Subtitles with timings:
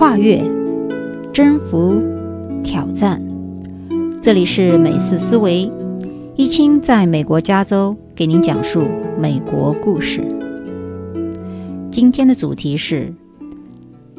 [0.00, 0.42] 跨越、
[1.30, 2.02] 征服、
[2.64, 3.22] 挑战。
[4.22, 5.70] 这里是美式思维，
[6.36, 8.86] 一清在美国加州给您讲述
[9.18, 10.22] 美国故事。
[11.92, 13.12] 今天的主题是：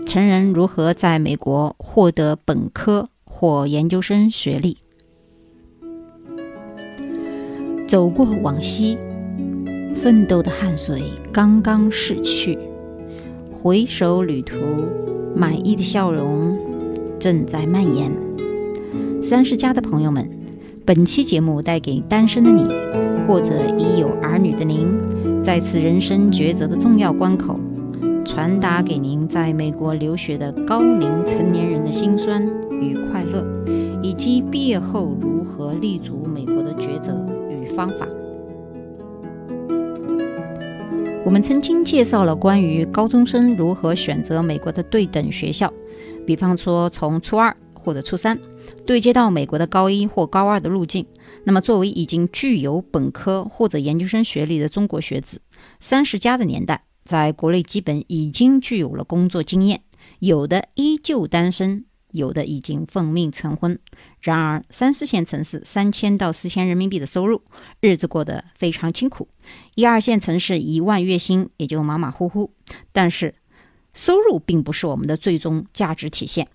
[0.05, 4.77] 成人如何在美国获得本科或研究生学历。
[7.87, 8.99] 走过往昔，
[9.95, 11.01] 奋斗的汗水
[11.33, 12.55] 刚刚逝去，
[13.51, 14.59] 回首旅途。
[15.35, 16.57] 满意的笑容
[17.19, 18.11] 正在蔓延。
[19.21, 20.27] 三十加的朋友们，
[20.85, 22.63] 本期节目带给单身的你，
[23.27, 24.87] 或者已有儿女的您，
[25.43, 27.59] 在此人生抉择的重要关口，
[28.25, 32.43] 传达给您在美国留学的高龄成年人的辛酸
[32.81, 33.45] 与快乐，
[34.01, 37.15] 以及毕业后如何立足美国的抉择
[37.49, 38.07] 与方法。
[41.23, 45.71] 我们曾经介绍了关于高中生如何选择美国的对等学校，
[46.25, 48.37] 比方说从初二或者初三
[48.85, 51.05] 对接到美国的高一或高二的路径。
[51.43, 55.41] 那么，作为已经具有本科或者研究生学历的中国学子，
[55.79, 59.81] 三十加的年代，在国内基本已经具有了工作经验，
[60.19, 61.85] 有的依旧单身。
[62.11, 63.77] 有的已经奉命成婚，
[64.21, 67.41] 然而三四线城市三千到四千人民币的收入，
[67.79, 69.27] 日子过得非常清苦；
[69.75, 72.53] 一二线城市一万月薪也就马马虎虎。
[72.91, 73.35] 但是，
[73.93, 76.47] 收入并不是我们的最终价值体现。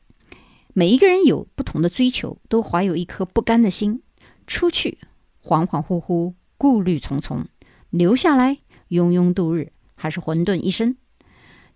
[0.73, 4.03] 每一个人有不同的追求，都怀有一颗不甘的心。
[4.47, 4.99] 出去
[5.43, 7.47] 恍恍惚惚，顾虑重重；
[7.91, 8.59] 留下来
[8.91, 10.97] 庸庸度日，还是混沌一生。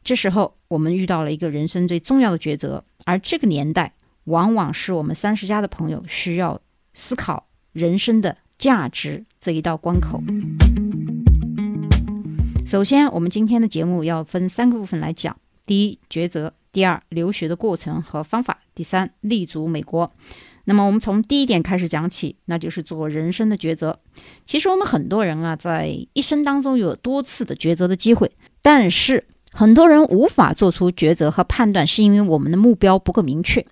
[0.05, 2.85] 这时候，我们遇到了一个人生最重要的抉择。
[3.05, 3.93] 而这个年代，
[4.25, 6.61] 往往是我们三十加的朋友需要
[6.95, 10.23] 思考人生的价值这一道关口。
[12.67, 20.13] 首先，我们今天的节目要分三个部分来讲：第一，抉择；第二，留学的过程和方法；第三，立足美国。
[20.65, 23.99] 那么，我们从第一点开始讲起，那就是做人生的抉择。
[24.47, 28.31] 其实，我们很多人啊，在一生当中有多次的抉择的机会，
[28.63, 29.25] 但是。
[29.53, 33.67] 很多人无法做出抉择和判断，是因为我们的目标不够明确。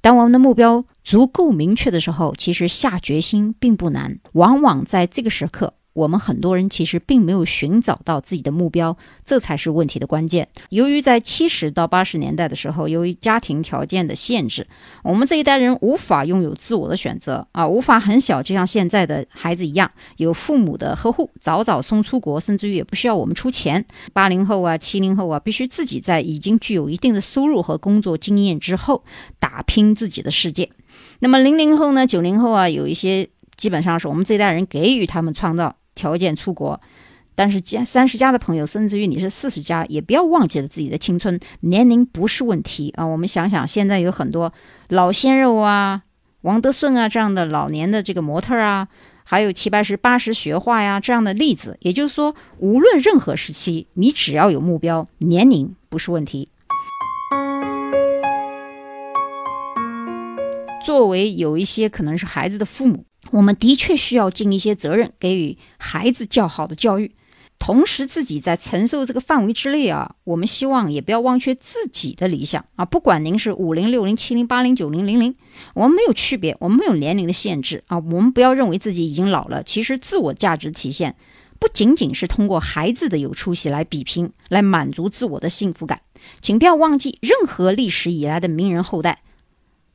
[0.00, 4.20] 当我们的目标足够明确的时候，其实下决心并不难。
[4.32, 5.74] 往往在这个时刻。
[5.94, 10.46] 我们很多人其实并没有寻找到自己的目标，这才是问题的关键。
[10.70, 14.66] 由于在七十到八十年代的时候，由于家庭条件的限制，
[15.04, 23.84] 我们这一代人无法拥有自我的选择啊，无法很小就像现在的孩子一样有父母的呵护，早早送出国，甚至于也不需要我们出钱。
[24.12, 29.04] 八零后啊，七零后啊，必须自己在已经具有一定的收入和工作经验之后，
[29.38, 30.68] 打拼自己的世界。
[31.20, 35.76] 那么零零后呢，九零后啊，有一些基本上是我们这一代人给予他们创造。
[35.94, 36.80] 条件出国，
[37.34, 41.38] 但是加三十加的朋友，甚至于你是四十加，也不要忘记了自己的青春。
[41.60, 43.04] 年龄不是问题啊！
[43.04, 44.52] 我们想想，现在有很多
[44.88, 46.02] 老鲜肉啊，
[46.42, 48.86] 王德顺啊这样的老年的这个模特啊，
[49.24, 51.76] 还有齐白石八十学画呀这样的例子。
[51.80, 56.48] 也就是说，无论任何时期，你只要有目标，年龄不是问题。
[60.84, 63.06] 作为有一些可能是孩子的父母。
[63.30, 67.12] 我们的确需要尽一些责任，给予孩子较好的教育，
[67.58, 72.84] 同时自己在承受这个范围之内啊，我们希望也不要忘却自己的理想啊。
[72.84, 75.34] 不管您是五零、六零、七零、八零、九零、零零，
[75.74, 77.98] 我们没有区别，我们没有年龄的限制啊。
[77.98, 81.16] 我们不要认为自己已经老了，其实自我价值体现
[81.58, 86.02] 不仅仅是通过孩子的有出息来比拼，来满足自我的幸福感。
[86.40, 89.22] 请不要忘记，任何历史以来的名人后代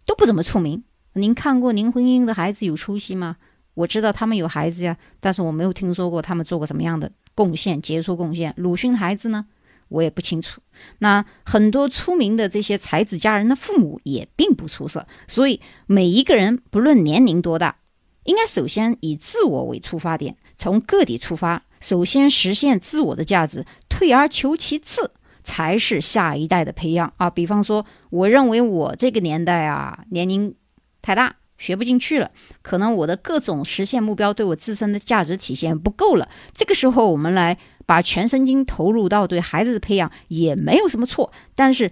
[0.06, 0.84] 都不怎么出名。
[1.14, 3.38] 您看过林徽因的孩子有出息吗？
[3.76, 8.54] 我知道他们有孩子呀，但是我没有听说过他们做过什么样的贡献、杰出贡献。
[8.58, 9.46] 鲁迅的孩子呢，
[9.88, 10.60] 我也不清楚。
[10.98, 15.08] 那很多出名的这些才子佳人的父母也并不出色。
[15.28, 17.78] 所以每一个人不论年龄多大，
[18.26, 25.12] 应该首先以自我为出发点，从个体出发，首先实现自我的价值，退而求其次
[25.44, 27.30] 才是下一代的培养啊。
[27.30, 30.54] 比方说，我认为我这个年代啊，年龄。
[31.02, 32.32] 太大学不进去了，
[32.62, 36.30] 可能我的各种实现目标对我自身的价值体现不够了。
[36.54, 41.32] 这个时候，我们来把全身心投入到对孩子的培养也没有什么错。
[41.56, 41.92] 但是，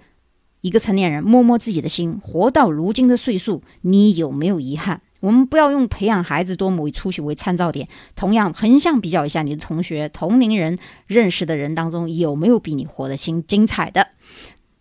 [0.61, 5.01] 一个成年人摸摸自己的心，活到如今的岁数，你有没有遗憾？
[5.19, 10.77] 我们不要用培养孩子多么为出息为参照点，同样横向比较一下你的同学、同龄人
[11.07, 14.09] 认识的人当中有没有比你活得精精彩的。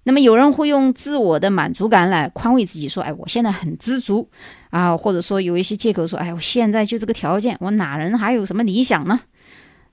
[0.09, 4.29] 那么有人会用自我的满足感来宽慰自己，说：“哎，我现在很知足
[4.71, 9.19] 啊。”或者说有一些借口说：“哎，我现在就这个条件，我哪能还有什么理想呢？”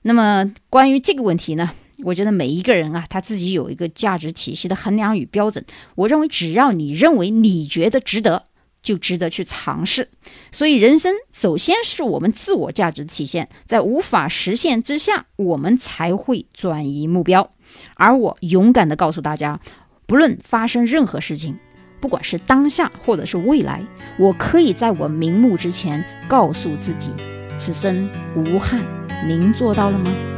[0.02, 1.68] 那么关于这个问题呢，
[2.04, 5.64] 我觉得每一个人啊，他自己有一个价值体系的衡量与标准。
[5.96, 8.44] 我认为，只要你认为你觉得值得，
[8.84, 10.08] 就值得去尝试。
[10.52, 17.50] 所以，人生首先是我们自我价值的体现，在无法实现之下，我们才会转移目标。
[17.96, 19.58] 而我勇敢地告诉大家，
[20.06, 21.58] 不论发生任何事情，
[22.00, 23.82] 不管是当下或者是未来，
[24.18, 27.10] 我可以在我瞑目之前告诉自己：
[27.56, 28.80] 此生无憾。
[29.26, 30.33] 您做到了吗？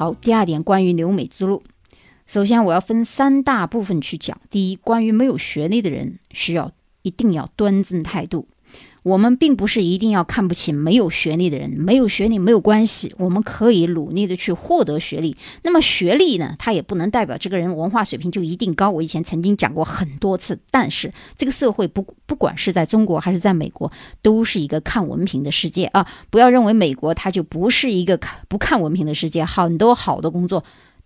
[0.00, 1.62] 好，第二点关于留美之路，
[2.26, 4.40] 首先我要分三大部分去讲。
[4.48, 8.48] 第一，关于没有学历的人，需要一定要端正态度。
[9.02, 15.36] 我们并不是一定要看不起没有学历的人，没有学历没有关系，我们可以努力的去获得学历。
[15.62, 18.90] 那么学历呢，它也不能代表这个人文化水平就一定高。
[18.90, 26.06] 我以前曾经讲过很多次，但是这个社会不不管是在中国还是在美国，都是一个看文凭的世界啊！
[26.28, 30.62] 不要认为美国它就不是一个看不看文凭的世界，很多好的工作。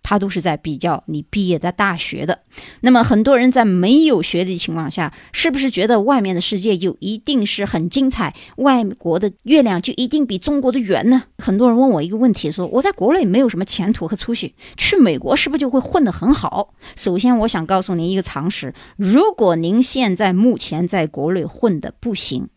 [0.07, 2.41] 他都是在比较你毕业在大学的，
[2.81, 8.35] 那么很多人在没有学历的情况下，是不是觉得外面的世界就一定是很精彩？
[8.57, 11.23] 外国的月亮就一定比中国的圆呢？
[11.39, 16.75] 很多人问我一个问题，说我在国内没有什么前途和出息，去美国是不是就会混得很好？
[16.95, 22.49] 首先，我想告诉您一个常识：如果您现在目前在国内混得不行，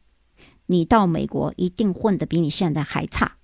[0.66, 3.36] 你到美国一定混得比你现在还差。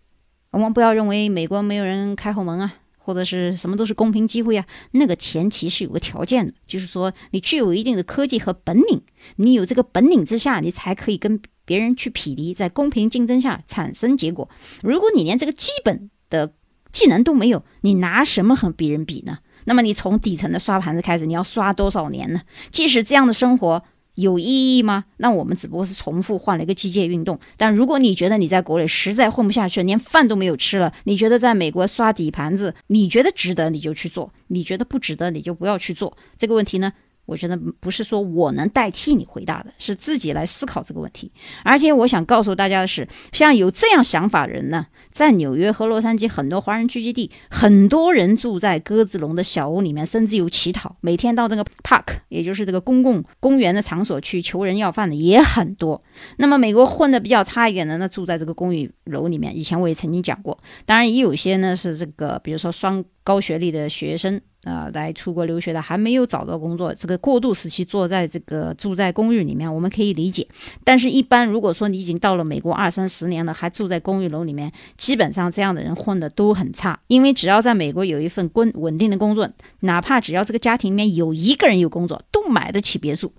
[0.50, 2.74] 我们不要认为美国没有人开后门啊。
[3.04, 4.64] 或者是什么都是公平机会啊？
[4.92, 9.02] 那个前提是有个条件的，就是说你具有一定的科技和本领，
[9.36, 14.48] 你有这个本领之下，你才可以跟别人去匹敌，在公平竞争下产生结果。
[14.82, 16.54] 如果你连这个基本的
[16.92, 19.38] 技能都没有，你拿什么和别人比呢？
[19.66, 22.40] 那么你从底层的刷盘子开始，你要刷多少年呢？
[22.70, 23.84] 即使这样的生活。
[24.14, 25.04] 有意义吗？
[25.16, 27.38] 那我们只不过是重复换了一个机械运动。
[27.56, 36.16] 但如果你觉得你在国内实在混不下去，连饭都没有吃了，你觉得在美国刷底盘子，你觉得值得你就去做，你觉得不值得你就不要去做。
[36.38, 36.92] 这个问题呢？
[37.26, 41.32] 我觉得不是说我能代替你回答的，是自己来思考这个问题。
[41.62, 56.02] 而且我想告诉大家的是，像有这样想法的人呢，在纽约和洛杉矶很多华人聚集地，很多人住在鸽子笼的小屋里面，甚至有乞讨，每天到这个 park，也就是这个公共公园的场所去求人要饭的也很多。
[56.36, 60.58] 那么美国混的比较差一点的，那住在这个公寓楼里面，以前我也曾经讲过。
[60.84, 64.40] 当然也有些呢是这个，比如说双高学历的学生。
[64.64, 70.48] 呃，来出国留学的还没有找到工作，这个过渡时期坐在这个住在公寓里面，我们可以理解。
[70.82, 76.98] 但是，一般如果说你已经到了美国二三十年了，还住在公寓楼里面，基本上这样的人混的都很差。
[77.08, 79.46] 因为只要在美国有一份稳稳定的工作，
[79.80, 83.30] 哪怕只要这个家庭里面有一个人有工作，都买得起别墅。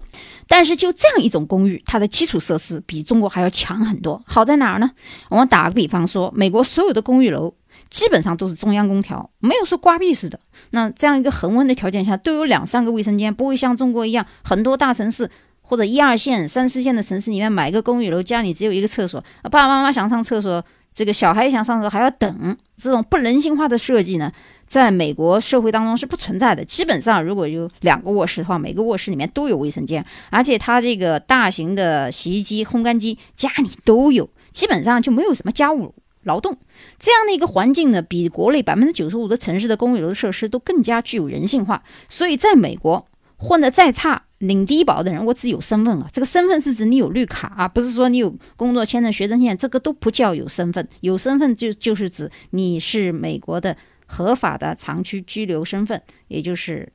[0.48, 4.22] 但是就这样一种公寓，它的基础设施比中国还要强很多。
[4.28, 4.92] 好在哪儿呢？
[5.30, 7.56] 我们打个比方说，美国所有的公寓楼。
[7.96, 10.38] 基本上都是中央空调，没有说挂壁式的。
[10.72, 20.62] 那这样一个恒温的条件下，都有两三个卫生间，不会像中国一样，很多大城市或者一二线、三四线的城市里面买个公寓楼，家里只有一个厕所，爸爸妈妈想上厕所，
[20.94, 22.58] 这个小孩想上厕所还要等。
[22.76, 24.30] 这种不人性化的设计呢，
[24.66, 26.66] 在美国社会当中是不存在的。
[26.66, 35.96] 基本上，如果有两个卧室的话，每个卧室里面都有卫生间，而且它这个大型的洗衣机、烘干机家里都有，基本上就没有什么家务。
[36.26, 36.58] 劳动
[37.00, 41.82] 这样的一个环境呢，比国内百分之九十五的城市的公寓楼设施都更加具有人性化。
[42.10, 46.10] 所以，在美国混得再差、领低保的人，我只有身份啊。
[46.12, 50.88] 这个身份是指你有绿卡啊，不是说你有工作签证、学生签，这个都不叫有身份。
[51.02, 53.78] 有身份就就是指你是美国的
[54.08, 56.92] 合法的长期居留身份，也就是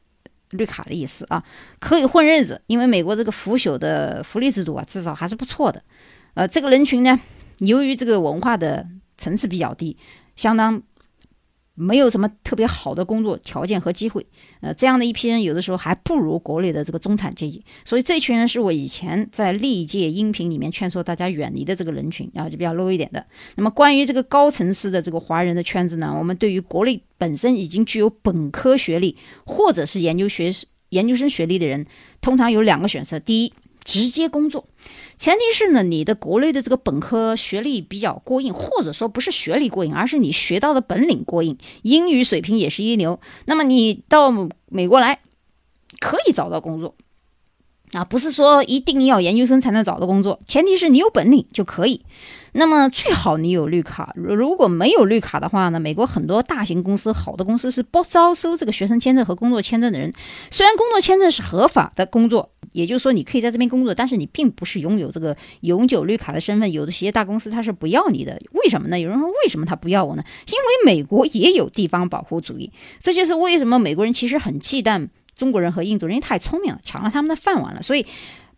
[0.50, 1.44] 绿卡的意思啊，
[1.78, 2.60] 可以混日子。
[2.66, 5.80] 因为美国这个腐朽的福利制度啊，至少还是不错的。
[6.34, 7.20] 呃，这个人群呢，
[7.58, 8.86] 由于这个文化的。
[9.20, 9.96] 层次比较低，
[10.34, 10.82] 相当
[11.74, 14.26] 没有什么特别好的工作条件和机会，
[14.60, 23.24] 呃，这样的一批人有的时候还不如国内的这个中产阶级，所以这群人是我以前在历届音频里面劝说大家远离的这个人群，然后就比较 low 一点的。
[23.56, 30.52] 那么关于这个高层次的这个华人的圈子呢，我们对于国内本身已经具有本科学历或者是研究学
[30.90, 31.86] 研究生学历的人，
[32.20, 33.52] 通常有两个选择：第一，
[33.84, 34.66] 直接工作。
[35.18, 43.20] 前提是呢，你的国内的这个本科学历比较过硬，或者说不是学历过硬，而是你学到的本领过硬，英语水平也是一流。
[43.44, 44.32] 那么你到
[44.66, 45.20] 美国来，
[45.98, 46.94] 可以找到工作，
[47.92, 52.02] 啊，不是说一定要研究生才能找到工作，前提是你有本领就可以。
[52.52, 60.12] 那么最好你有绿卡，如果没有绿卡的话呢，美国很多大型公司、好的公司是不招收这个学生签证和工作签证的人。
[60.50, 62.50] 虽然工作签证是合法的工作。
[62.72, 66.70] 也就是说，你可以在这边工作，但是你并不是拥有这个永久绿卡的身份。
[66.70, 69.00] 有的企业大公司它是不要你的，为什么呢？
[69.00, 70.22] 有人说为什么他不要我呢？
[70.46, 77.82] 因为美国也有地方保护主义，这就是为什么美国人其实很忌惮中国人和印度人，因为太聪明了，抢了他们的饭碗了。
[77.82, 78.06] 所以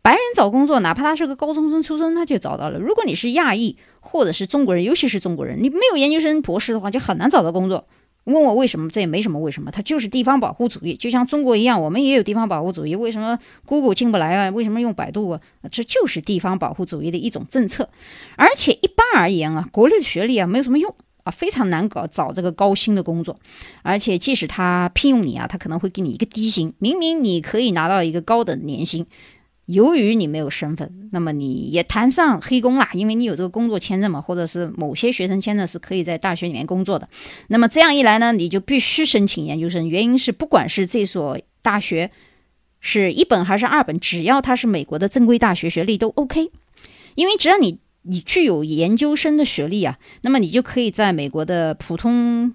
[0.02, 2.78] 白人找工作，哪怕他是个高中生出身，他就找到了。
[2.78, 7.86] 如果你是亚裔或者是中国人，尤其是中国人，你没有研究生博士的话，就很难找到工作。
[8.24, 8.88] 问我为什么？
[8.88, 12.94] 这也没什么为什么，他就是地方保护主义，就像中国一样，我们也有地方保护主义。
[12.94, 14.50] 为什么 Google 进不来啊？
[14.50, 15.40] 为什么用百度啊？
[15.70, 17.88] 这就是地方保护主义的一种政策。
[18.36, 20.94] 而且一般而言啊，国内的学历啊没有什么用
[21.24, 23.36] 啊，非常难搞找这个高薪的工作。
[23.82, 29.04] 而且即使他聘用你啊，他可能会给你一个低薪，明明你可以拿到一个高的年薪。
[29.66, 37.08] 由于你没有身份，那么你也谈上黑工了，因为你有这个工作签证嘛，或者是某些学生签证是可以在大学里面工作的。
[37.48, 39.88] 那么这样一来呢，你就必须申请研究生。
[39.88, 42.10] 原因是不管是这所大学
[42.80, 46.50] 是一本还是二本，只要它是美国的正规大学学历都 OK。
[47.14, 52.52] 因为只要你你具有研究生的学历啊，那么你就可以在美国的普通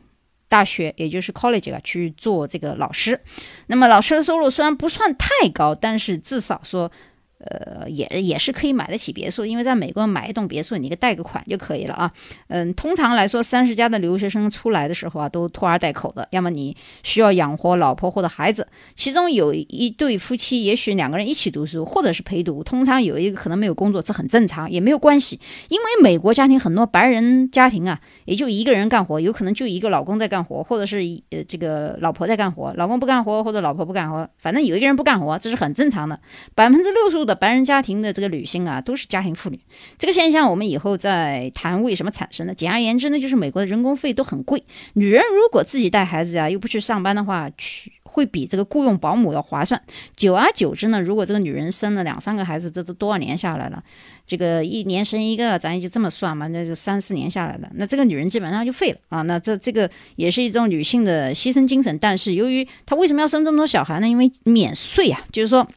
[0.48, 3.20] 大学，也就是 college 啊去做这个老师。
[3.68, 6.92] 那么老师的收入虽然不算太高，但是至少说。
[7.40, 12.12] 呃，也也是可以买得起别墅，因为在美国买一栋别墅，你给贷个款就可以了啊。
[12.48, 25.40] 嗯，通常来说，三十加的留学生出来的时候啊，都拖儿带口的，要么你需要养活老婆或者孩子，其中有一对夫妻，也许两个人一起读书，或者是陪读，通常有一个可能没有工作，这很正常，也没有关系，
[25.70, 30.98] 因为美国家庭很多白人家庭啊，也就一个人干活，有可能就一个老公在干活，或者是
[31.30, 36.20] 呃这个老婆在干活，老公不干活或者老婆不干活，反正有一个人不干活，这是很正常的，
[36.56, 37.27] 百分之六十。
[37.28, 39.60] 的白人家庭的这个女性啊，都是家庭妇女。
[40.00, 42.56] 这个现象我们以后再谈为什么产生的。
[42.56, 44.64] 简而言之呢，就是美国的人工费都很贵。
[44.94, 49.80] 女人如果自己带孩子呀，又不去上班的话，去会比这个雇佣保姆要划算。
[50.16, 53.84] 久而久之呢，如果这个女人生了两三个孩子，这都多少年下来了？
[54.26, 57.70] 这个一年生一个，咱也就这么算嘛，那就三四年下来了。
[57.76, 59.22] 那这个女人基本上就废了啊。
[59.22, 61.98] 那这这个也是一种女性的牺牲精神。
[62.00, 64.08] 但是由于她为什么要生这么多小孩呢？
[64.08, 65.68] 因为免税啊，就是说。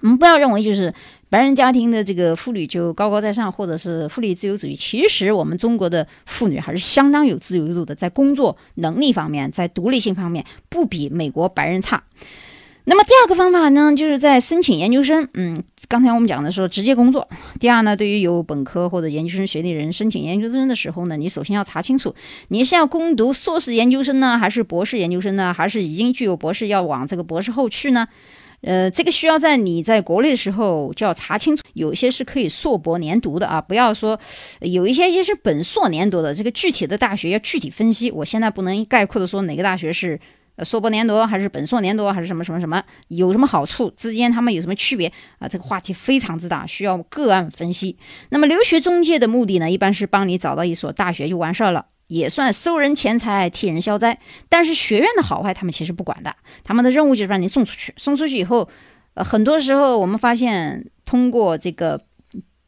[0.00, 0.92] 我们不要认为就是
[1.30, 4.74] 白人家庭的这个妇女就高高在上，或者是妇女自由主义。
[4.74, 12.02] 其实我们中国的妇女还是相当有自由度的，在工作能力方面，在独立性方面不比美国白人差。
[12.86, 15.26] 那么第二个方法呢，就是在申请研究生。
[15.32, 17.26] 嗯，刚才我们讲的说直接工作。
[17.58, 22.14] 第二呢，对于有本科或者研究生学历人申请研究生的时候呢，你首先要查清楚
[22.48, 28.06] 你是要攻读硕士研究生呢，还是博士研究生呢，还是已经具有博士要往这个博士后去呢？
[28.64, 34.18] 呃，这个需要在你在国内的时候就要查清楚，有一些是可以硕博连读的啊，不要说
[34.60, 38.10] 有一些也是本硕连读的，这个具体的大学要具体分析。
[38.10, 40.18] 我现在不能概括的说哪个大学是
[40.62, 45.46] 硕博连读还是本硕连读还是什么什么什么，有什么好处之间他们有什么区别啊？
[45.46, 47.98] 这个话题非常之大，需要个案分析。
[48.30, 51.86] 那么留学中介的目的呢，一般是帮你找到一所大学就完事儿了。
[52.06, 54.18] 也算收人钱财替人消灾，
[54.48, 57.94] 但是学院的好坏他们其实不管的，他们的任务就是让你送出去。
[57.96, 58.68] 送出去以后，
[59.14, 62.00] 呃，很多时候我们发现，通过这个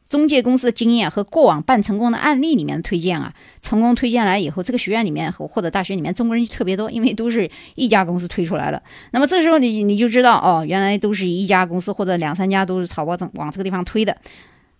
[0.09, 8.81] 中介公司的经验和过往办成功的案例里面的推荐啊，成功推荐来以后，这个学院里面或者大学里面中国人就特别多，因为都是一家公司推出来的。
[9.11, 14.17] 那么这时候你你就知道哦，原来都是一家公司或者两三家都是草包往这个地方推的。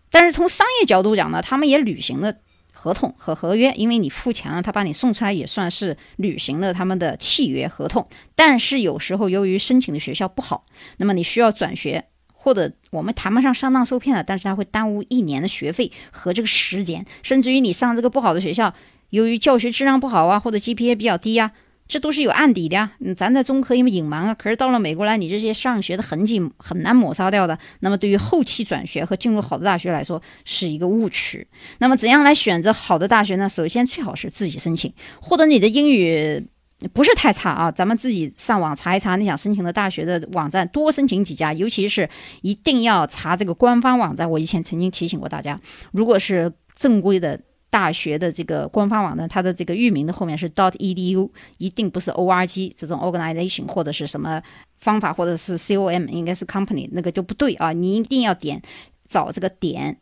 [0.09, 2.33] 但是从商业角度讲呢，他们也履行了。
[2.79, 8.07] 合同和合约，因为你付钱了，他把你送出来也算是履行了他们的契约合同。
[8.36, 10.63] 但是有时候由于申请的学校不好，
[10.98, 18.72] 那么你需要转学，或者我们谈不上上当受骗了，但是他会耽误一年的学费和这个时间，甚至于你上这个不好的学校，
[19.10, 21.51] 由于教学质量不好啊，或者 GPA 比较低啊，
[21.88, 22.91] 这都是有案底的呀。
[23.15, 27.58] 咱在中科因为隐瞒啊，可是到了美国来，你这些上学的痕迹很难抹杀掉的。
[27.79, 31.48] 那么对于后期转学和进入好的大学来说，是一个误区。
[31.79, 33.48] 那么怎样来选择好的大学呢？
[33.48, 36.46] 首先最好是自己申请，或者你的英语
[36.94, 42.10] 不是太差啊，咱们自己上网查一查你想申请的大学的网站，多申请几家，尤其是
[42.41, 44.29] 一定要查这个官方网站。
[44.29, 45.58] 我以前曾经提醒过大家，
[45.91, 47.39] 如果是正规的。
[47.69, 54.41] 大学的这个官方网站，它的这个域名的后面是 dot edu，一定不是 org 这种 organization 或者是什么
[54.77, 57.74] 方法，或者是 com，应该是 company，那个就不对啊！
[57.74, 58.62] 你一定要点
[59.09, 59.97] 找这个点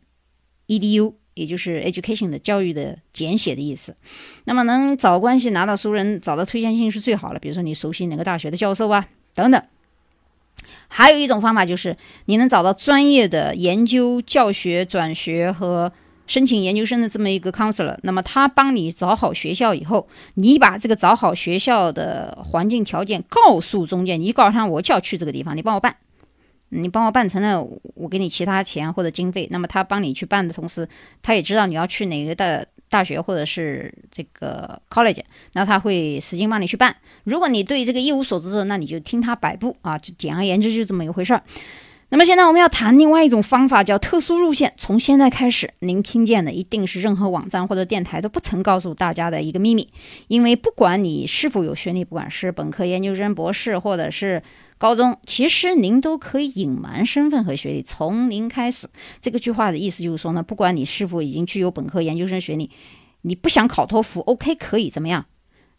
[0.68, 3.96] edu，也就是 education 的教育的简写的意思。
[4.44, 7.38] 那么能找关系拿到熟人，找到推荐信是最好了。
[7.40, 9.60] 比如说你熟悉哪个大学的教授啊，等等。
[10.86, 11.96] 还有一种方法就是
[12.26, 15.92] 你能找到专业的研究、教学、转学和。
[16.26, 25.96] 申请研究生的这么一个 counselor，那么他帮你找好学校以后，你把这个找好学校的环境条件告诉中介，你告诉他我就要去这个地方，你帮我办，
[26.70, 27.62] 你帮我办成了，
[27.94, 29.46] 我给你其他钱或者经费。
[29.50, 30.88] 那么他帮你去办的同时，
[31.22, 35.22] 他也知道你要去哪个大大学或者是这个 college，
[35.54, 36.96] 那他会使劲帮你去办。
[37.24, 41.42] 如果你对这个一无所知，那你就听他摆布啊，就简而言之就这么一回事儿。
[42.08, 44.72] 那么现在我们要谈另外一种方法，叫特殊路线。
[44.78, 49.88] 从现在开始，您听见的一定是任何网站或者电台都不曾告诉大家的一个秘密。
[50.28, 54.40] 因为不管你是否有学历，不管是本科、研究生、博士，或者是
[54.78, 58.88] 高中，其实您都可以隐瞒身份和学历，从零开始。
[59.20, 62.70] 这个句话的意思就是说呢，不管你是否已经具有本科、研究生学历，
[63.22, 65.26] 你不想考托福，OK，可以怎么样？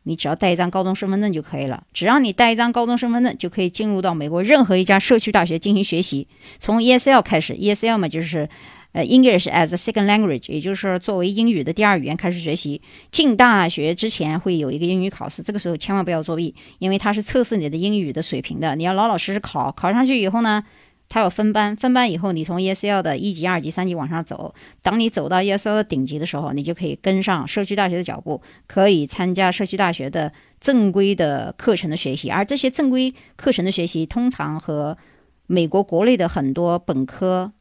[0.07, 1.83] 你只要带一张高中身份证就可以了。
[1.93, 6.27] 只要你带一张高中身份证，就可以进入到美国任何一家社区大学进行学习。
[6.57, 8.47] 从 ESL 开始，ESL 嘛就是
[8.93, 12.81] 呃 English as a Second Language，也就是作为英语的第二语言开始学习。
[13.11, 18.75] 进大学之前会有一个英语考试，这个时候千万不要作弊，因为它是测试你的英语的水平的。
[18.75, 20.63] 你要老老实实考，考上去以后呢。
[21.09, 24.53] 它有分班，分班以后，你从 ESL 的一级、二级、三级往上走。
[24.81, 32.29] 当你走到 ESL 的顶级的时候，你就可以跟上社区大学的脚步，可以参加社区大学的正规的课程的学习。
[32.29, 34.97] 而这些正规课程的学习，通常和
[35.45, 37.53] 美国国内的很多本科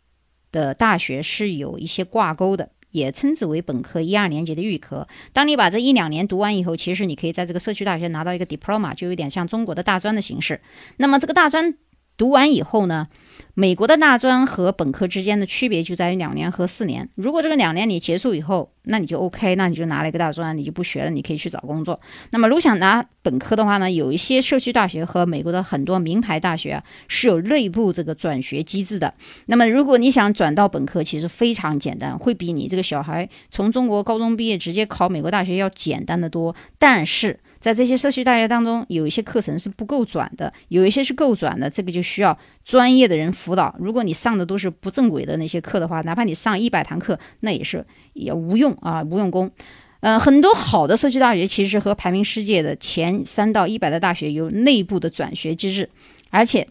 [0.51, 5.07] 的大学是有一些挂钩的，也称之为本科一二年级的预科。
[5.33, 10.61] 当你把这一两年读完以后，其实你可以在这个社区大学拿到一个 diploma，就有点像中国的大专的形式。
[10.97, 11.77] 那么这个大专。
[12.19, 13.09] 读完以后呢，
[13.55, 17.09] 美国的大专和本科之间的区别就在于两年和四年。
[17.14, 21.99] 如果这个两年你结束以后，那你就 OK，那你就拿了一个大专，你就不学了，你可以去找工作。
[22.31, 29.12] 那么如果想拿本科的话呢，有一些社区大学和美国的很多名牌大学啊是有内部这个转学机制的。
[29.46, 36.55] 那么如果你想转到本科，其实非常简单，会比你这个小孩从中国高中毕业直接考美国大学要简单的多。
[36.79, 43.75] 但是在这些社区大学当中，有一些课程是不够转的，有一些是够转的，这个就需要专业的人辅导。
[43.81, 49.51] 如果你上的都是不正规的那些课的话，哪怕你上一百堂课，那也是也无用啊，无用功。
[49.99, 55.91] 嗯，很多好的社区大学其实和排名世界的前三到一百的大学有内部的转学机制，
[56.31, 56.69] 而且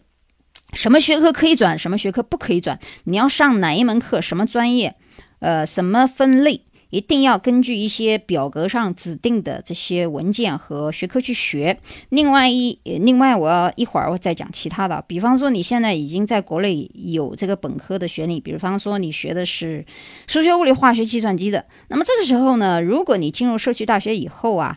[0.72, 4.94] 什么学科可以转，什么学科不可以转，你要上哪一门课，什么专业，
[5.40, 6.62] 呃，什么分类。
[6.96, 11.78] 一定要根据一些表格上指定的这些文件和学科去学。
[12.08, 15.04] 另外一，另外我要一会儿我再讲其他的。
[15.06, 19.84] 比方说，你现在已经在国内有这个本科的学历，比方说你学的是
[20.26, 24.74] 数学、物理、化学、计算机的，那么这个时候呢，如果你进入社区大学以后啊，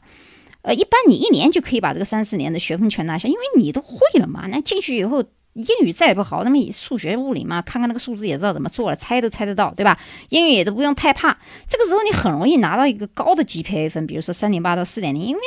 [0.64, 4.46] 呃，一般你一年就可以把这个三四年的学分全拿下，因为你都会了嘛。
[4.48, 5.24] 那进去以后。
[5.54, 9.98] 英语再不好，那么数学、物理嘛，看看那个数字也知道怎么做了，猜都猜得到，对吧？
[10.30, 11.38] 英语也都不用太怕。
[11.68, 15.42] 这个时候你很容易拿到一个高的 GPA 分，比如说三点八到四点零，因为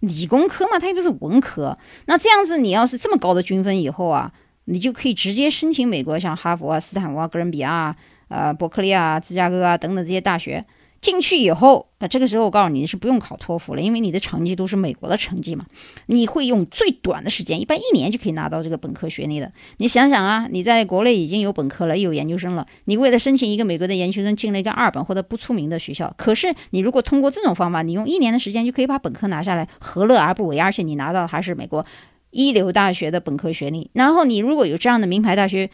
[0.00, 1.76] 理工科嘛，它又不是文科。
[2.06, 4.30] 那这样子，你要是这么高的均分以后啊，
[4.64, 7.96] 你就可以直接申请美国，像哈佛啊、斯坦福啊、哥伦比亚啊、
[8.28, 10.62] 呃、伯克利啊、芝加哥啊等等这些大学。
[11.06, 15.64] 进去以后，那这个时候我告诉你是不用考托福了，因为你的成绩都是美国的成绩嘛。
[16.06, 19.52] 你会用最短的时间，一般一年就可以拿到这个本科学历的。
[19.76, 26.12] 你想想啊，你在国内已经有本科了，又有研究生了，你为了申请一个美国的研究生，进了一个二本或者不出名的学校。
[26.18, 30.58] 可是你如果通过这种方法，你用一年的时间就可以把本科拿下来，何乐而不为？
[30.58, 31.86] 而且你拿到还是美国
[32.30, 33.88] 一流大学的本科学历。
[33.92, 35.70] 然后你如果有这样的名牌大学，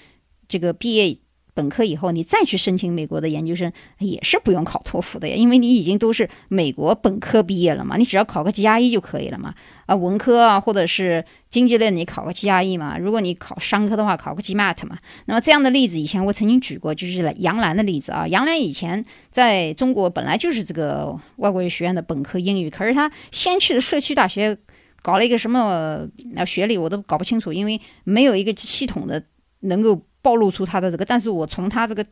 [0.46, 1.16] 这个毕业。
[1.54, 9.54] 本科以后，你再去申请美国的研究生也是不用考托福的呀，因为你已经都是美国本科毕业了嘛，你只要考个 GRE 就可以了嘛。
[9.86, 12.96] 啊，文科啊，或者是经济类，你考个 GRE 嘛。
[12.96, 14.96] 如果你考商科的话，考个 GMAT 嘛。
[15.26, 18.26] 那么这样的例子，以前我曾经举过，就是杨澜的例子啊。
[18.26, 24.58] 杨澜以前在中国本来就是这个外国语学院的本科英语，可是他先去的社区大学。
[25.04, 26.06] 搞了一个什么
[26.46, 29.20] 学历，我都搞不清楚，因为没有一个系统的
[29.62, 31.04] 能够暴露出他的这个。
[31.04, 32.06] 但是我从他这个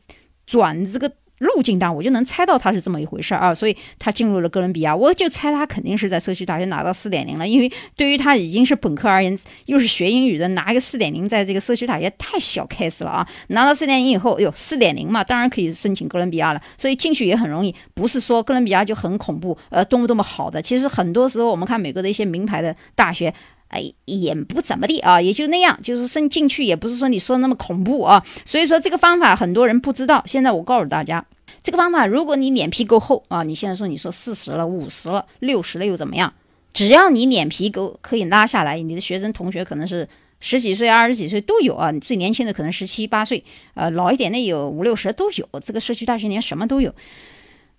[0.46, 1.10] 转这个。
[1.40, 13.26] 路径大，我就能猜到他是这么一回事儿啊，所以他进入了哥伦比亚，我就猜他肯定是在社区大学拿到四点零了，因为对于他已经是本科而言，又是学英语的，拿一个四点零在这个社区大学太小 case 了啊！
[13.48, 23.32] 拿到四点零以后，哟，四点零嘛，当然可以申请哥伦比亚了，所以进去也很容易，不是说哥伦比亚就很恐怖，呃，多么多么好的，其实很多时候我们看美国的一些名牌的大学。
[23.70, 28.24] 哎，也不怎么地啊，也就那样，就是升进去也不是说你说的那么恐怖啊。
[28.44, 30.22] 所以说这个方法很多人不知道。
[30.26, 31.24] 现在我告诉大家，
[31.62, 36.32] 这个方法，如果你脸皮够厚啊，你现在说你说四十了、五十了、六十了又怎么样？
[36.72, 40.08] 只要你脸皮够可以拉下来，你的学生同学可能是
[40.40, 43.42] 十几岁、二十几岁都有啊，你最年轻的可能十七八岁，
[43.74, 45.48] 呃，老一点的有五六十都有。
[45.64, 46.94] 这个社区大学里面什么都有。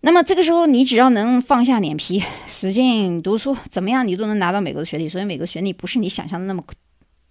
[0.02, 5.08] 那么这个时候，你只要能放下脸皮，使劲读书，怎么样，你都能拿到美国的学历。
[5.08, 6.64] 所以美国学历不是你想象的那么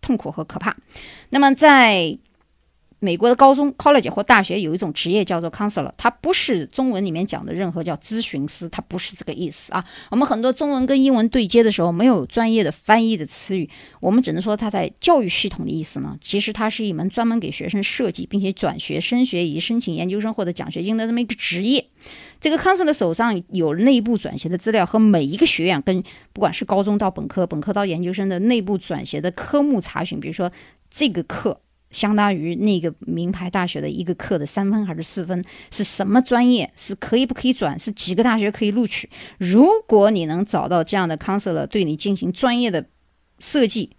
[0.01, 0.77] 痛苦和可怕。
[1.31, 2.19] 那么在。
[3.03, 9.83] 美国的高中 college 或大学有一种职业叫做 counselor，它不是中文里面讲的任何叫咨询师，它不是这个意思啊。
[10.11, 13.67] 我们很多中文跟英文对接的时候，没有专业的翻译的词语，
[14.01, 16.15] 我们只能说它在教育系统的意思呢。
[16.23, 21.87] 其实它是一门专门给学生设计并且转学升学以及申请研究生或者奖学金的这么一个职业。
[22.41, 30.51] 这个 counselor 手上有内部转学的资料和每一个学院跟不管是高中到本科、本科到研究生的内部转学的科目查询，比如说
[30.89, 31.61] 这个课。
[31.91, 35.43] 相当于那个名牌大学的一个课的三分还是四分？
[35.73, 36.73] 是什么专业？
[36.77, 37.77] 是可以不可以转？
[37.77, 39.11] 是几个大学可以录取？
[39.39, 42.87] 如果你能找到这样的 counselor 对你进行专业的
[43.41, 43.91] 设计，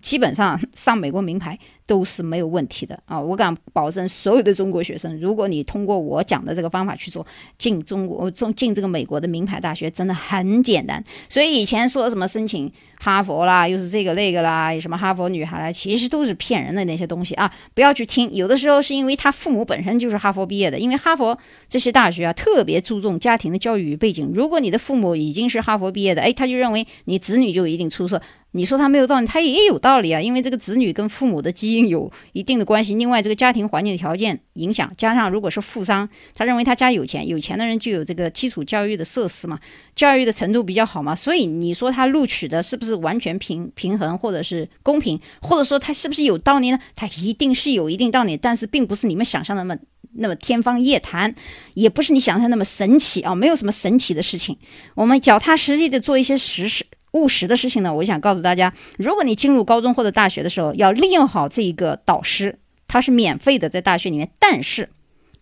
[0.00, 1.58] 基本上上美国名牌。
[1.86, 3.18] 都是没有问题的啊！
[3.20, 7.26] 我敢保证，所有的中国学生，如果你通过我讲的这个方法去做，
[7.58, 11.02] 进中国、进进这个美国的名牌大学，真的很简单。
[11.28, 17.52] 所以以前说什么申请哈佛啦，又是这个那个啦，什么哈佛女孩啦，其实都是骗人的那些东西啊！
[17.74, 18.32] 不要去听。
[18.32, 21.36] 有的时候是因为他父母本身就是哈佛毕业的，因为哈佛
[21.68, 24.30] 这些大学啊特别注重家庭的教育与背景。
[24.32, 28.22] 如果你的父母已经是哈佛毕业的，哎，他就认为你子女就一定出色。
[28.52, 31.79] 你说他没有道理，他也有道理啊，因为这个子女跟父母的基因。
[31.88, 32.94] 有一定的关系。
[32.94, 39.58] 另外，这个家庭环境条件影响，加上如果是富商，他认为他家有钱，有钱的人就有这个基础教育的设施嘛，
[39.94, 41.14] 教育的程度比较好嘛。
[41.14, 46.78] 所以你说他录取的是不是完全平平衡，或者是公平，或者说他是不是有道理呢？
[46.94, 49.80] 他一定是有一定道理，但是并不是你们想象的那么
[50.14, 51.34] 那么天方夜谭，
[51.74, 54.56] 也不是你想象那么神奇啊，没有什么神奇的事情。
[54.94, 56.84] 我们脚踏实地的做一些实事。
[57.12, 64.30] 务实的事情呢，我想告诉大家，如果你进入高中或者大学的时候，要利用好这一个导师，他是免费的，在大学里面。
[64.38, 64.90] 但是，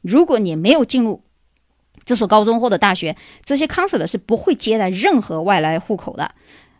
[0.02, 1.22] 如果你没有进入
[2.04, 6.32] 这所高中或者大学，这些 counselor 是不会接待任何外来户口的。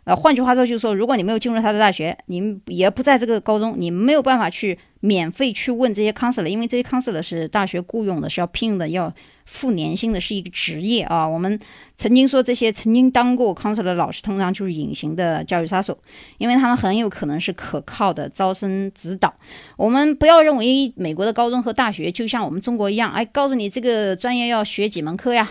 [0.09, 9.13] 呃，换句话说，就是说，如果你没有进入他的大学，你也不在这个高中，你没有办法去免费去问这些 counselor，因为这些 counselor 是大学雇佣的，是要聘用的，要。
[9.51, 11.59] 付年薪的是一个职业啊，我们
[11.97, 15.97] 曾经说这些曾经当过 counselor 的老师，通常就是隐形的教育杀手，
[16.37, 19.33] 因为他们很有可能是可靠的招生指导。
[19.75, 25.49] 我们不要认为美国的高中和大学就像我们中国一样，哎，告诉你这个专业要学几门课呀？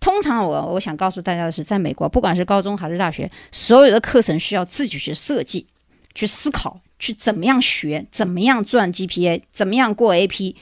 [0.00, 5.66] 通常我我想告诉大家的是，在美国，不管是高中还是大学，所有的课程需要自己去设计、
[6.14, 10.54] 去思考、去怎么样学、怎么样赚 GPA、怎么样过 AP。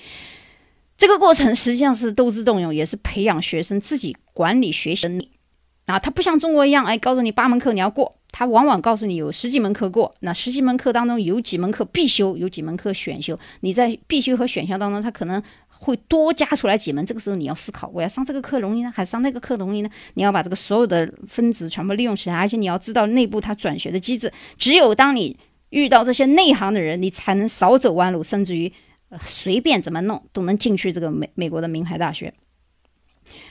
[0.98, 5.28] 这个过程实际上是斗智斗勇，也是培养学生自己管理学习能力
[5.84, 5.98] 啊。
[5.98, 10.14] 他不像中国一样，哎，告诉你八门课你要过，他往往告诉你有十几门课过。
[10.20, 13.38] 那十几门课当中有几门课必修，有几门课选修。
[13.60, 15.42] 你在必修和选修当中，他可能
[15.78, 17.04] 会多加出来几门。
[17.06, 19.90] 这个时候你要思考，我要上这个课容易呢，还是上那个课容易呢？
[20.14, 24.32] 你要把这个所有的分值全部利用起来，而且你要知道内部它转学的机制。
[24.56, 25.36] 只有当你
[25.70, 28.72] 遇到这些内行的人，你才能少走弯路，甚至于
[29.08, 29.18] 呃。
[29.20, 32.32] 随便怎么弄都能进去这个美美国的名牌大学。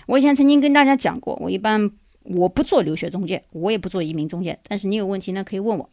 [0.07, 1.91] 我以前曾经跟大家讲过，我一般
[2.23, 4.57] 我不做留学中介，我也不做移民中介。
[4.67, 5.89] 但是你有问题呢，可以问我。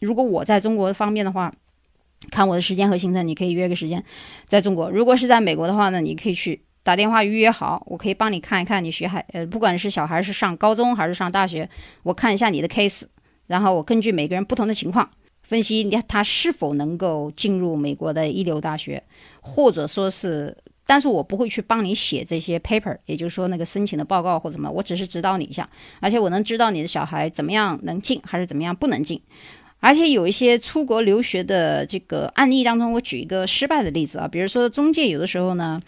[0.00, 1.54] 如果我在中国方面的话，
[2.30, 4.02] 看我的时间和行程，你可以约个时间
[4.46, 4.90] 在中国。
[4.90, 11.68] 如果是在美国的话呢，你可以去打电话预约好，我可以帮你看一看你学孩呃，不管是小孩是上高中还是上大学，
[12.02, 13.04] 我看一下你的 case，
[13.46, 15.08] 然后我根据每个人不同的情况。
[15.42, 19.02] 分析你他是否能够进入美国的一流大学，
[19.42, 20.56] 或者说是，
[20.86, 25.68] 但是我不会去帮你写这些 paper，也就是说那个申请的报告或者什么，我只是指导你一下，
[26.00, 29.20] 而且我能知道你的小孩怎么样能进，还是怎么样不能进，
[29.84, 35.80] 而且有一些出国留学的这个案例当中，我举一个失败的例子啊，比如说中介有的时候呢。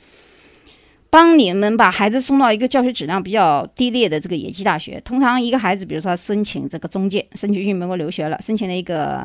[1.08, 5.00] 帮你们把孩子送到一个教学质量比较低劣的这个野鸡大学。
[5.02, 9.24] 通常一个孩子，比如说他申请这个中介，申请去美国留学了，申请了一个。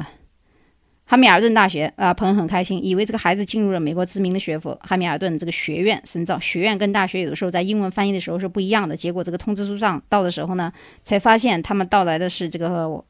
[1.03, 6.39] 汉密尔顿大学啊，朋友很开心，以为这个孩子进入了美国知名的学府汉密尔顿这个学院深造。
[6.39, 8.95] 学院跟大学有的时候在英文翻译的时候是不一样的。
[8.95, 10.71] 结果这个通知书上到的时候呢，
[11.03, 13.03] 才发现他们到来的是这个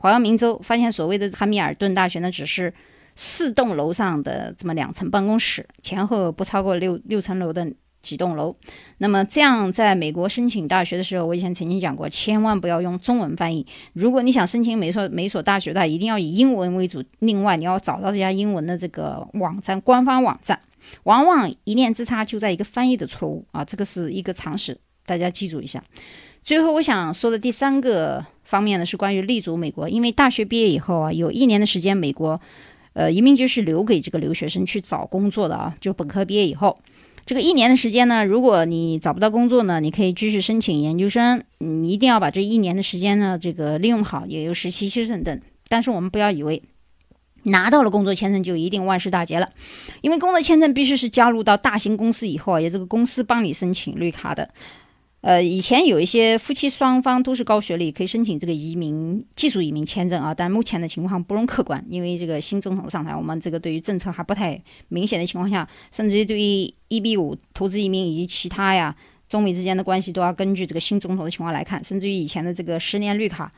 [0.00, 0.60] 华阳明州。
[0.64, 2.74] 发现所谓的汉密尔顿大学呢，只是
[3.14, 7.72] 四栋楼上的这么两层办公室，前后不超过六六层楼的。
[8.02, 8.56] 几栋楼，
[8.96, 13.66] 那么这样在美国申请大学的时候，我以前曾经讲过，千万不要用中文翻译。
[13.92, 17.04] 如果你想申请每所每所大学的，一定要以英文为主。
[17.18, 20.58] 另外，你要找到这家英文的这个网站，官方网站，
[21.02, 25.84] 往往一念之差就在一个翻译的错误啊，这个是一个常识，大家记住一下。
[26.42, 32.40] 最后，我想说的第三个方面呢，是关于立足美国，因为大学毕业以后啊，有一年的时间，美国，
[32.94, 36.76] 呃，移民局是留给这个留学生去找工作的啊，就本科毕业以后。
[37.24, 41.40] 这个一年的时间呢，如果你找不到工作呢，你可以继续申请研究生。
[41.58, 45.40] 你一定要把这一年的时间呢，这个利用好，也有实习期等等。
[45.68, 46.60] 但是我们不要以为
[47.44, 49.48] 拿到了工作签证就一定万事大吉了，
[50.00, 54.50] 因为工作签证必须是加入到大型公司以后，也这个公司帮你申请绿卡的。
[55.22, 68.96] 呃，以前有一些夫妻双方都是高学历，可以申请这个移民技术移民签证啊，但目前的情况不容客观，因为这个新总统上台，我们这个对于政策还不太明显的情况下，甚至于对于 EB 五投资移民以及其他呀，
[69.28, 73.52] 中美之间的关系都要根据这个新总统的情况来看，甚至于以前的这个十年绿卡，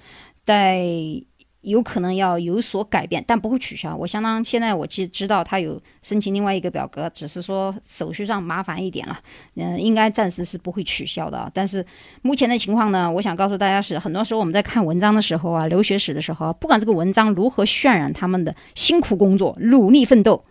[0.45, 1.23] 在。
[1.63, 3.97] 有可能要有所改变，但不会取消。
[3.97, 9.19] 我相当现在我知知道他有申请另外一个表格，只是说手续上麻烦一点了。
[9.55, 11.51] 嗯，应该暂时是不会取消的。
[11.55, 11.85] 但是
[12.23, 20.45] 目前的情况呢，我想告诉大家是，很多时候我们在看文章的时候啊，留学史的时候，不管这个文章如何渲染他们的辛苦工作、努力奋斗，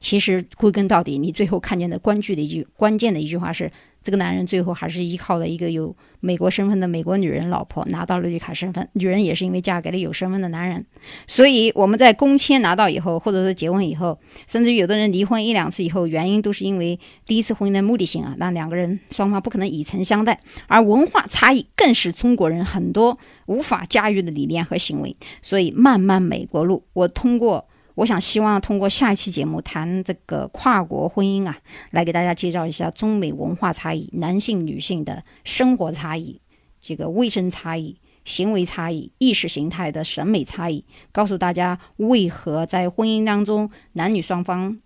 [0.00, 3.70] 其实归根到底，你最后看见的关句的一句关键的一句话是。
[4.04, 10.84] 这个男人最后还是依靠了一个有美国身份的美国女人老婆拿到了绿卡身份，女人也是因为嫁给了有身份的男人，
[11.26, 27.66] 所以我们在公签拿到以后，或者是结婚以后，甚至有的人离婚一两次以后，原因都是因为第一次婚姻的目的性啊，那两个人双方不可能以诚相待，而文化差异更是中国人很多无法驾驭的理念和行为，所以漫漫美国路，我通过。
[27.94, 31.56] 我想希望通过下一期节目谈这个跨国婚姻啊，
[31.90, 36.40] 来给大家介绍一下中美文化差异、男性女性的生活差异、
[36.80, 44.80] 这个卫生差异、行为差异、意识形态的审美差异，告诉大家为何在婚姻当中男女双方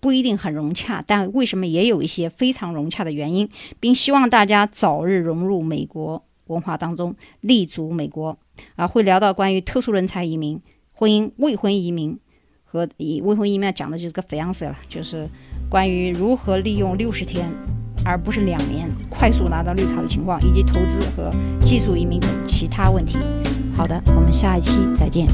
[0.00, 8.38] 不一定很融洽，但为什么也有一些非常融洽的原因，并希望大家早日融入美国文化当中，立足美国。
[8.76, 10.58] 啊，会聊到关于特殊人才移民。
[10.98, 12.18] 婚姻未婚移民
[12.64, 15.28] 和以未婚移民讲的就是个 fiance 了，就是
[15.68, 17.46] 关于如何利用六十天
[18.02, 21.30] 而不是两年快速拿到绿卡的情况，以及投资和
[21.60, 23.18] 技术移民等其他问题。
[23.76, 25.26] 好的，我们下一期再见。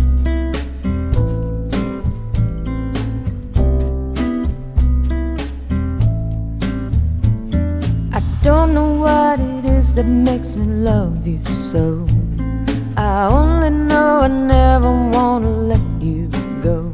[13.02, 16.28] I only know I never wanna let you
[16.62, 16.92] go.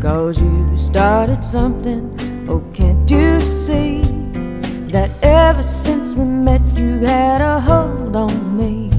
[0.00, 2.02] Cause you started something,
[2.48, 4.00] oh, can't you see?
[4.90, 8.90] That ever since we met, you had a hold on me.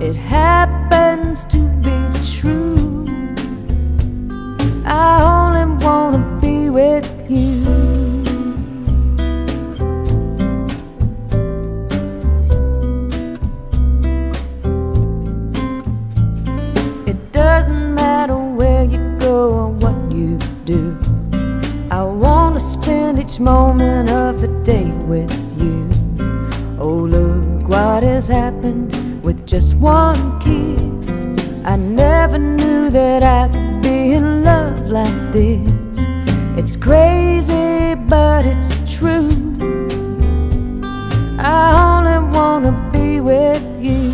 [0.00, 1.98] It happens to be
[2.38, 3.04] true.
[4.86, 7.81] I only wanna be with you.
[29.52, 31.26] Just one kiss.
[31.66, 35.70] I never knew that I could be in love like this.
[36.56, 39.28] It's crazy, but it's true.
[41.38, 44.12] I only wanna be with you.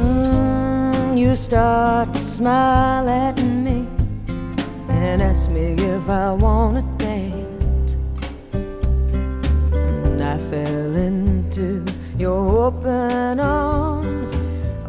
[0.00, 3.41] Mm, you start to smile at
[6.12, 7.96] I wanna dance.
[8.52, 11.82] And I fell into
[12.18, 14.30] your open arms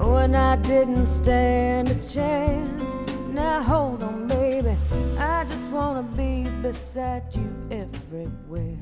[0.05, 2.99] when I didn't stand a chance.
[3.29, 4.75] Now hold on, baby,
[5.17, 8.77] I just wanna be beside you everywhere.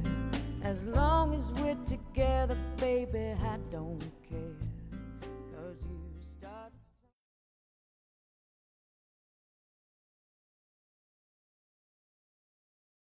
[0.63, 4.03] As long as we're together, baby, I don't